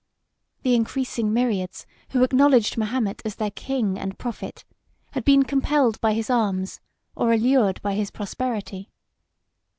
[0.63, 4.65] The increasing myriads, who acknowledged Mahomet as their king and prophet,
[5.11, 6.81] had been compelled by his arms,
[7.15, 8.89] or allured by his prosperity.